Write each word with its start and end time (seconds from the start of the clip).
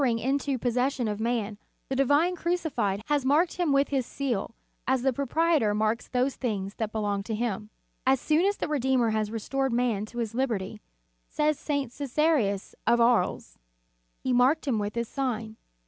321 0.01 0.27
ing 0.27 0.33
into 0.51 0.57
possession 0.57 1.07
of 1.07 1.19
man, 1.19 1.59
the 1.87 1.95
Divine 1.95 2.35
Cruci 2.35 2.71
fied 2.71 3.03
has 3.05 3.23
marked 3.23 3.57
him 3.57 3.71
with 3.71 3.89
his 3.89 4.03
seal, 4.03 4.55
as 4.87 5.03
the 5.03 5.13
proprietor 5.13 5.75
marks 5.75 6.07
those 6.07 6.33
things 6.37 6.73
that 6.77 6.91
belong 6.91 7.21
to 7.21 7.35
him. 7.35 7.69
"As 8.03 8.19
soon 8.19 8.43
as 8.47 8.57
the 8.57 8.67
Redeemer 8.67 9.11
had 9.11 9.29
restored 9.29 9.71
man 9.71 10.07
to 10.07 10.17
his 10.17 10.33
liberty," 10.33 10.81
says 11.29 11.59
St. 11.59 11.91
Csesarius 11.91 12.73
of 12.87 12.99
Aries, 12.99 13.59
"He 14.23 14.33
marked 14.33 14.67
him 14.67 14.79
with 14.79 14.95
His 14.95 15.07
sign. 15.07 15.55